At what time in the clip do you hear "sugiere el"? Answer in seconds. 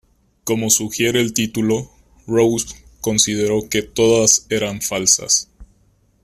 0.71-1.31